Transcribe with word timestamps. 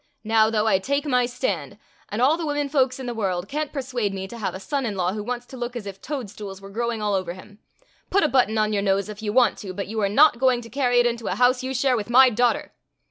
Now, 0.23 0.49
though, 0.49 0.65
I 0.65 0.79
take 0.79 1.05
my 1.05 1.27
stand, 1.27 1.77
and 2.09 2.23
all 2.23 2.35
the 2.35 2.47
women 2.47 2.69
folks 2.69 2.99
in 2.99 3.05
the 3.05 3.13
world 3.13 3.47
can't 3.47 3.71
persuade 3.71 4.15
me 4.15 4.27
to 4.29 4.37
have 4.39 4.55
a 4.55 4.59
son 4.59 4.83
in 4.83 4.95
law 4.97 5.13
who 5.13 5.21
wants 5.23 5.45
to 5.45 5.57
look 5.57 5.75
as 5.75 5.85
if 5.85 6.01
toadstools 6.01 6.59
were 6.59 6.71
growing 6.71 7.03
all 7.03 7.13
over 7.13 7.33
him. 7.33 7.59
Put 8.09 8.23
a 8.23 8.27
button 8.27 8.57
on 8.57 8.73
your 8.73 8.81
nose 8.81 9.09
if 9.09 9.21
you 9.21 9.31
want 9.31 9.59
to, 9.59 9.73
but 9.73 9.85
you 9.85 10.01
are 10.01 10.09
not 10.09 10.39
going 10.39 10.61
to 10.63 10.69
carry 10.71 10.97
it 10.99 11.05
into 11.05 11.27
a 11.27 11.35
house 11.35 11.61
you 11.61 11.75
share 11.75 11.95
with 11.95 12.09
my 12.09 12.31
daughter." 12.31 12.73